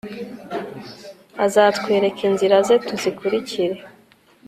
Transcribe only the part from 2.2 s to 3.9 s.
inzira ze, tuzikurikire